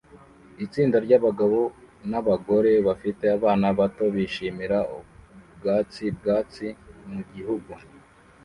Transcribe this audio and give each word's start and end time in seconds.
Itsinda 0.65 0.97
ryabagabo 1.05 1.59
nabagore 2.09 2.73
bafite 2.87 3.23
abana 3.37 3.67
bato 3.79 4.05
bishimira 4.15 4.79
ubwatsi 4.97 6.03
bwatsi 6.17 6.67
mugihugu 7.11 7.71